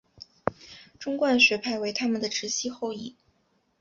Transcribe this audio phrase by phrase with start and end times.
[0.99, 3.15] 中观学派为他们的直系后裔。